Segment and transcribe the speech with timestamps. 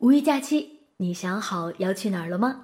[0.00, 0.66] 五一假期，
[0.96, 2.56] 你想好要去哪儿了吗？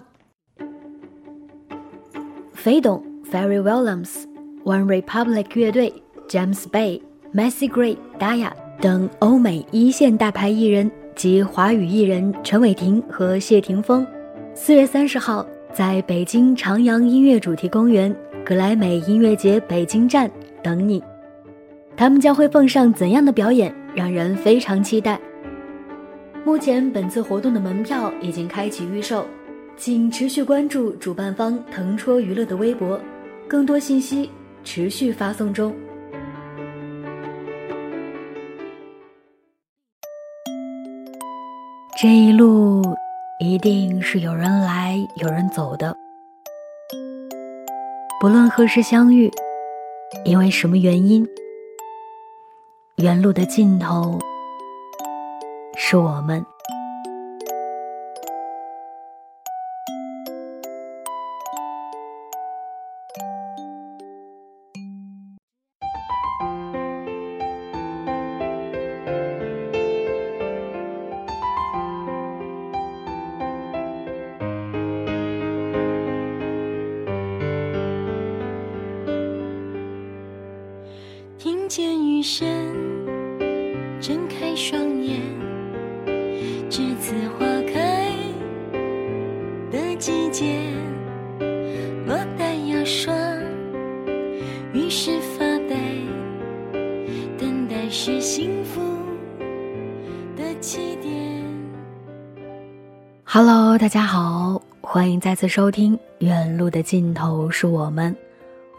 [2.54, 4.24] 飞董、Ferry Williams、
[4.64, 5.92] One Republic 乐队、
[6.28, 7.02] James Bay、
[7.34, 8.50] Macy Gray、Daya
[8.80, 14.06] 等欧美一线大牌艺人及华语艺人陈伟霆和谢霆锋，
[14.54, 18.16] 四月三十号在北京长阳音乐主题公园
[18.46, 20.30] 格莱美音乐节北京站
[20.62, 21.04] 等你。
[21.98, 25.20] 他们将会奉上怎样的表演，让人非常期待。
[26.46, 29.26] 目前本次活动的门票已经开启预售，
[29.76, 33.00] 请持续关注主办方腾戳娱乐的微博，
[33.48, 34.30] 更多信息
[34.62, 35.74] 持续发送中。
[42.00, 42.80] 这一路
[43.40, 45.96] 一定是有人来有人走的，
[48.20, 49.28] 不论何时相遇，
[50.24, 51.26] 因为什么原因。
[52.98, 54.16] 原路的尽头
[55.76, 56.44] 是我们。
[81.38, 83.06] 听见雨声。
[84.06, 85.20] 睁开双眼，
[103.86, 108.12] 大家好，欢迎再次收听《远路的尽头是我们》，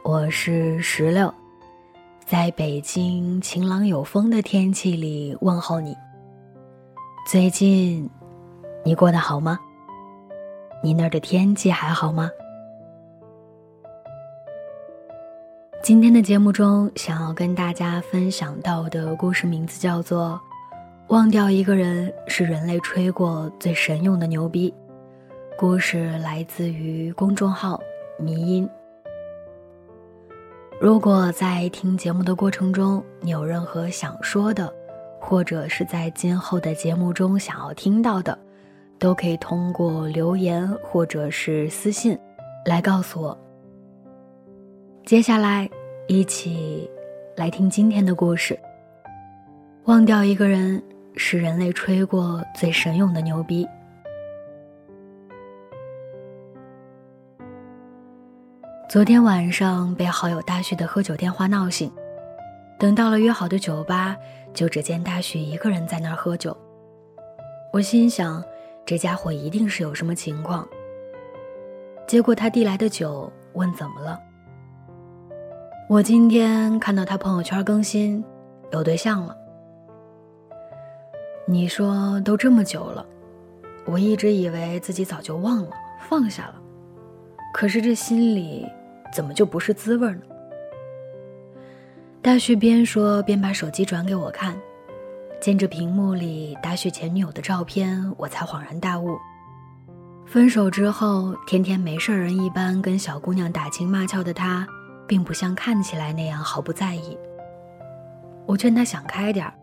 [0.03, 1.33] 我是石榴。
[2.25, 5.95] 在北京晴朗有风的天气里问候你。
[7.25, 8.09] 最近，
[8.83, 9.57] 你过得好吗？
[10.83, 12.29] 你那儿的天气还好吗？
[15.81, 20.37] 今天的节目中，想要跟大家分享到的故事名字叫做
[21.13, 24.69] 《忘掉一个人是人类吹过最神勇的牛逼》。
[25.57, 27.81] 故事来自于公众号
[28.21, 28.69] “迷音”。
[30.79, 34.71] 如果在听节目的过程中，你有任何想说的，
[35.19, 38.37] 或者是在今后的节目中想要听到的，
[38.99, 42.15] 都可以通过留言或者是私信
[42.63, 43.35] 来告诉我。
[45.07, 45.67] 接下来，
[46.07, 46.87] 一起
[47.35, 48.55] 来听今天的故事。
[49.85, 50.79] 忘掉一个人，
[51.15, 53.67] 是人类吹过最神勇的牛逼。
[58.89, 61.91] 昨天晚上被好友大旭的喝酒电话闹醒，
[62.79, 64.15] 等到了约好的酒吧，
[64.53, 66.55] 就只见大旭一个人在那儿喝酒。
[67.73, 68.41] 我心想，
[68.85, 70.65] 这家伙一定是有什么情况。
[72.07, 74.17] 结果他递来的酒，问怎么了。
[75.89, 78.23] 我今天看到他朋友圈更新，
[78.71, 79.35] 有对象了。
[81.45, 83.05] 你说都这么久了，
[83.85, 86.55] 我一直以为自己早就忘了，放下了。
[87.53, 88.69] 可是这心里
[89.13, 90.21] 怎么就不是滋味呢？
[92.21, 94.55] 大旭边说边把手机转给我看，
[95.39, 99.17] 见着屏幕里大旭前女友的照片，我才恍然大悟。
[100.25, 104.67] 分手之后，天天没事人一般跟小姑娘打情骂俏的他，
[105.07, 107.17] 并不像看起来那样毫不在意。
[108.45, 109.53] 我劝他想开点儿，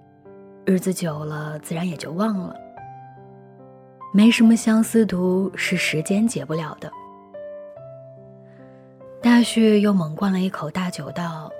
[0.64, 2.56] 日子久了自然也就忘了。
[4.14, 6.90] 没什么相思毒是时间解不了的。
[9.24, 11.50] 大旭又猛灌了一口大酒，道：“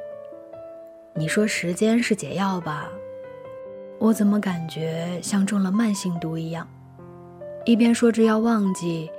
[1.16, 2.90] 你说时间是解药吧？
[3.98, 6.68] 我怎么感觉像中了慢性毒一样？
[7.64, 9.10] 一边说着要忘记，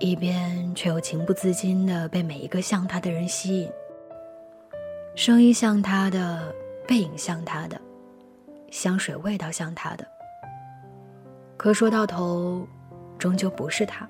[0.00, 3.72] 一边却又情不自禁地被每一个像他的人吸引。
[5.14, 6.54] 声音像他的，
[6.86, 7.80] 背影像他的，
[8.70, 10.06] 香水味道像他的。
[11.56, 12.68] 可说到头，
[13.18, 14.06] 终究不是他。”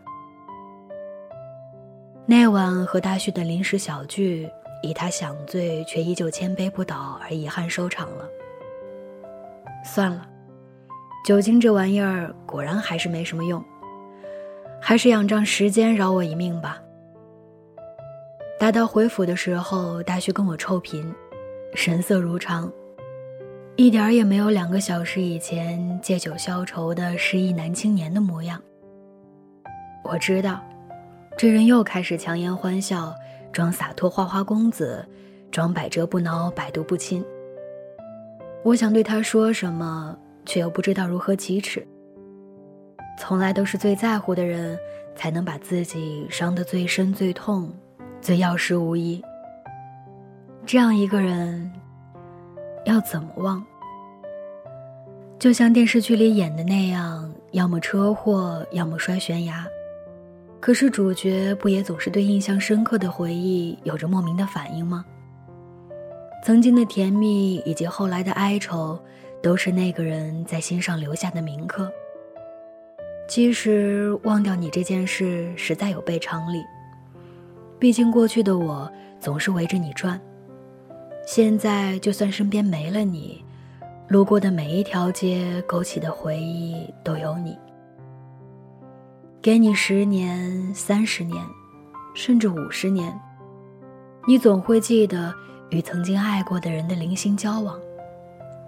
[2.30, 4.46] 那晚和大旭的临时小聚，
[4.82, 8.28] 以他想醉却依旧千杯不倒而遗憾收场了。
[9.82, 10.28] 算了，
[11.24, 13.64] 酒精这玩意儿果然还是没什么用，
[14.78, 16.78] 还是仰仗时间饶我一命吧。
[18.60, 21.10] 打道回府的时候，大旭跟我臭贫，
[21.74, 22.70] 神色如常，
[23.74, 28.60] 一点儿也没有两个小时以前借酒消愁的失意男青年的模样。
[30.04, 30.62] 我知道。
[31.38, 33.14] 这人又开始强颜欢笑，
[33.52, 35.06] 装洒脱花花公子，
[35.52, 37.24] 装百折不挠百毒不侵。
[38.64, 41.86] 我想对他说什么，却又不知道如何启齿。
[43.16, 44.76] 从来都是最在乎的人，
[45.14, 47.72] 才能把自己伤得最深、最痛、
[48.20, 49.22] 最药石无医。
[50.66, 51.70] 这样一个人，
[52.84, 53.64] 要怎么忘？
[55.38, 59.64] 就像电视剧里演的那样，要么车祸，要么摔悬崖。
[60.60, 65.04] 可是主角不也总是对印象深刻的回忆有着莫名的反应吗？
[66.44, 68.98] 曾经的甜蜜以及后来的哀愁，
[69.42, 71.90] 都是那个人在心上留下的铭刻。
[73.28, 76.62] 其实忘掉你这件事实在有悖常理，
[77.78, 78.90] 毕竟过去的我
[79.20, 80.20] 总是围着你转，
[81.26, 83.44] 现在就算身边没了你。
[84.08, 87.58] 路过的每一条街，勾起的回忆都有你。
[89.40, 91.42] 给你十年、三十年，
[92.12, 93.18] 甚至五十年，
[94.26, 95.32] 你总会记得
[95.70, 97.78] 与曾经爱过的人的零星交往。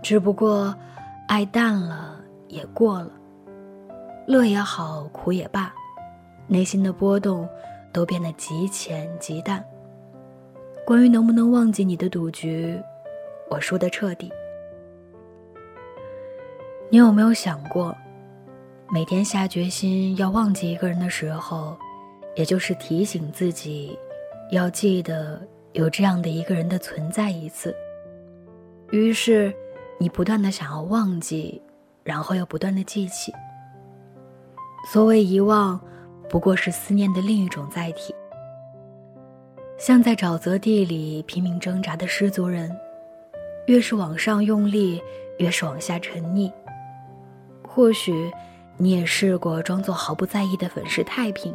[0.00, 0.74] 只不过，
[1.26, 3.10] 爱淡了，也过了。
[4.28, 5.74] 乐也好，苦也罢，
[6.46, 7.48] 内心的波动
[7.92, 9.62] 都变得极浅极淡。
[10.86, 12.80] 关于能不能忘记你的赌局，
[13.50, 14.30] 我输得彻底。
[16.88, 17.94] 你有没有想过，
[18.92, 21.78] 每天下决心要忘记一个人的时候，
[22.34, 23.96] 也就是提醒自己，
[24.50, 25.40] 要记得
[25.74, 27.72] 有这样的一个人的存在一次。
[28.90, 29.54] 于是，
[29.96, 31.62] 你不断的想要忘记，
[32.02, 33.32] 然后又不断的记起。
[34.90, 35.80] 所谓遗忘，
[36.28, 38.12] 不过是思念的另一种载体。
[39.78, 42.76] 像在沼泽地里拼命挣扎的失足人，
[43.66, 45.00] 越是往上用力，
[45.38, 46.50] 越是往下沉溺。
[47.62, 48.28] 或许，
[48.82, 51.52] 你也试过装作毫不在意的粉饰太平；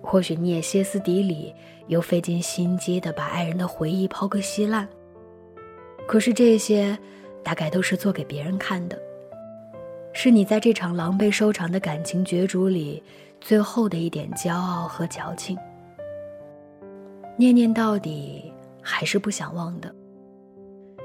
[0.00, 1.52] 或许你也歇斯底里，
[1.88, 4.88] 又费尽心机的把爱人的回忆抛个稀烂。
[6.06, 6.96] 可是这些，
[7.42, 8.96] 大概都是做给别人看的，
[10.12, 13.02] 是你在这场狼狈收场的感情角逐里
[13.40, 15.58] 最后的一点骄傲和矫情。
[17.36, 19.92] 念念到底，还是不想忘的。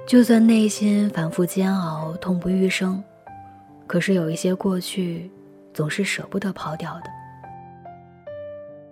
[0.06, 3.04] 就算内心反复煎熬，痛不欲生。
[3.92, 5.30] 可是有一些过去，
[5.74, 7.12] 总是舍不得抛掉的。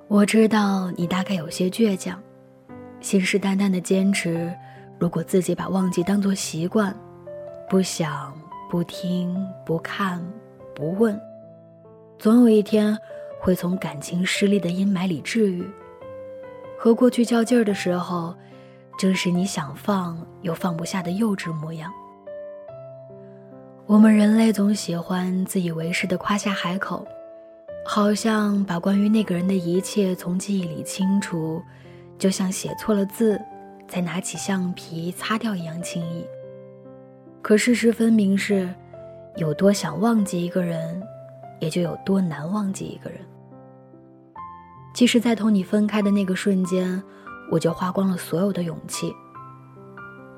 [0.09, 2.21] 我知道你大概有些倔强，
[2.99, 4.53] 信誓旦旦的坚持。
[4.99, 6.93] 如果自己把忘记当作习惯，
[7.69, 8.37] 不想、
[8.69, 10.21] 不听、不看、
[10.75, 11.17] 不问，
[12.17, 12.97] 总有一天
[13.39, 15.65] 会从感情失利的阴霾里治愈。
[16.77, 18.35] 和过去较劲儿的时候，
[18.97, 21.89] 正是你想放又放不下的幼稚模样。
[23.89, 27.03] 我们人类总喜欢自以为是的夸下海口，
[27.83, 31.59] 好像把关于那个人的一切从记忆里清除，
[32.15, 33.41] 就像写错了字，
[33.87, 36.23] 再拿起橡皮擦掉一样轻易。
[37.41, 38.71] 可事实分明是，
[39.37, 41.01] 有多想忘记一个人，
[41.59, 43.19] 也就有多难忘记一个人。
[44.93, 47.01] 其实，在同你分开的那个瞬间，
[47.49, 49.11] 我就花光了所有的勇气。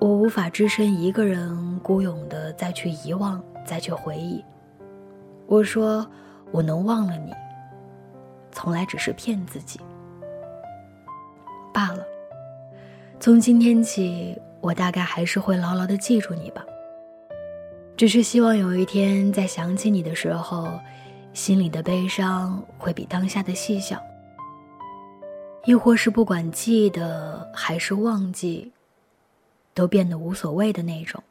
[0.02, 4.44] 我无法只身一个人孤勇的再去遗忘，再去回忆。
[5.46, 6.10] 我说
[6.50, 7.32] 我能忘了你，
[8.52, 9.80] 从来只是骗自己
[11.72, 12.04] 罢了。
[13.20, 16.66] 从今天起，我大概还是会牢牢的记住你吧。
[17.96, 20.68] 只是希望有一天在想起你的时候，
[21.32, 24.02] 心里的悲伤会比当下的细小，
[25.66, 28.74] 亦或是不管记得还是忘记。
[29.74, 31.22] 都变得无所谓的那种。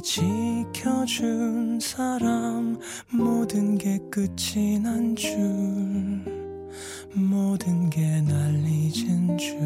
[0.00, 2.78] 지켜준 사람
[3.10, 5.38] 모든 게 끝이 난 줄
[7.14, 9.58] 모든 게 날리진 줄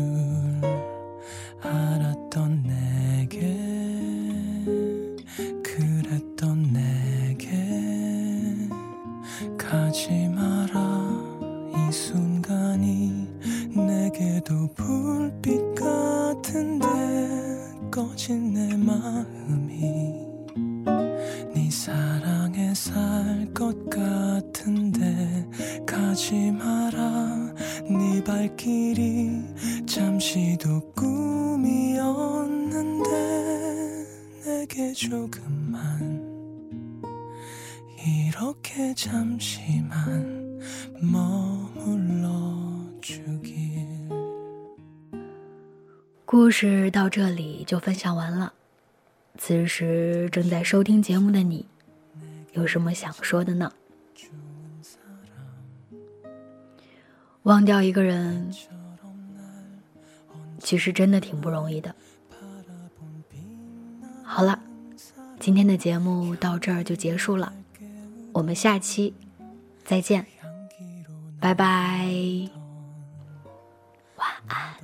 [1.63, 3.57] 알았던 내게
[5.63, 7.55] 그랬던 내게.
[9.59, 11.11] 가지 마라
[11.89, 13.29] 이 순간이
[13.75, 16.79] 내게도 불빛 같은
[17.95, 19.81] 꺼진 내 마음이
[21.55, 25.49] 네 사랑에 살 것 같은데
[25.87, 27.55] 가지 마라.
[27.89, 29.45] 네 발길이
[29.87, 31.85] 잠시도 꿈이었는데
[34.45, 36.21] 내게 조금만
[38.05, 40.59] 이렇게 잠시만
[41.01, 43.23] 머물러 주
[46.37, 48.53] 故事到这里就分享完了。
[49.39, 51.65] 此时正在收听节目的你，
[52.55, 53.73] 有什么想说的呢？
[57.45, 58.53] 忘掉一个人，
[60.59, 61.95] 其实真的挺不容易的。
[64.25, 64.59] 好了，
[65.39, 67.53] 今天的节目到这儿就结束了，
[68.33, 69.15] 我们下期
[69.85, 70.27] 再见，
[71.39, 72.05] 拜拜，
[74.17, 74.84] 晚安。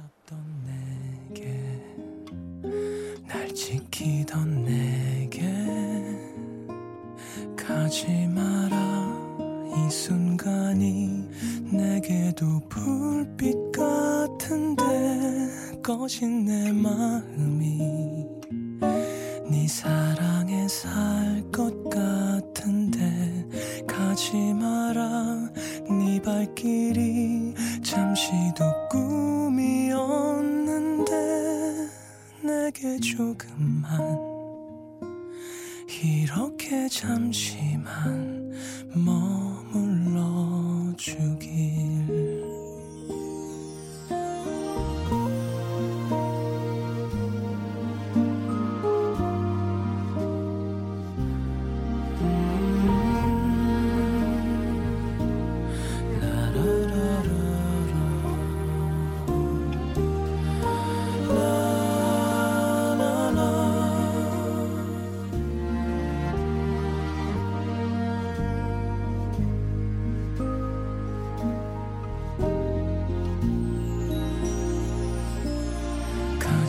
[3.55, 5.43] 지키던 내게
[7.57, 8.79] 가지 마라.
[9.77, 11.29] 이 순간이
[11.71, 14.83] 내게도 불빛 같은데
[15.83, 18.27] 꺼진 내 마음이
[19.51, 23.47] 네 사랑에 살 것 같은데
[23.87, 25.51] 가지 마라.
[25.89, 29.10] 네 발길이 잠시도 꿈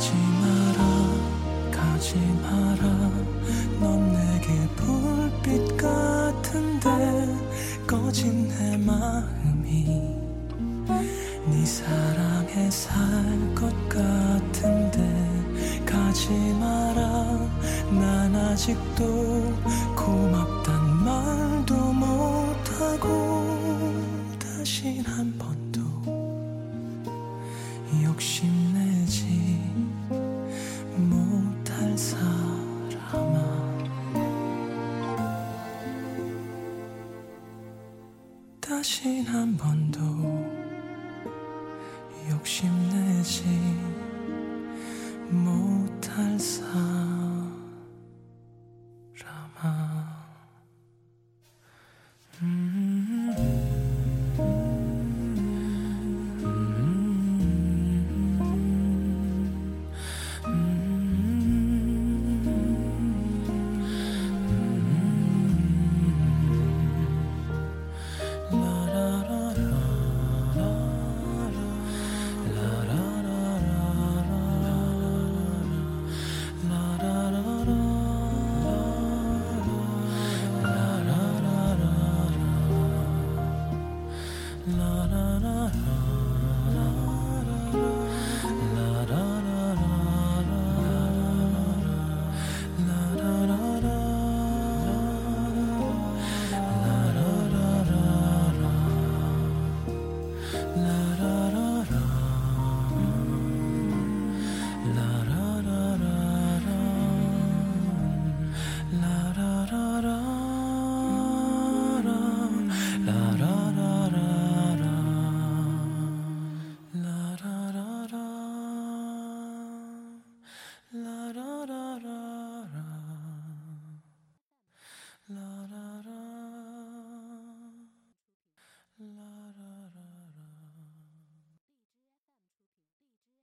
[0.02, 0.82] 가지 마라
[1.72, 3.12] 가지 마라.
[3.80, 6.90] 넌 내게 불빛 같은데
[7.86, 10.18] 꺼진 내 마음이
[11.46, 12.92] 네 사랑에 살
[13.54, 14.98] 것 같은데
[15.86, 17.38] 가지 마라.
[17.92, 19.54] 난 아직도
[19.96, 20.61] 고맙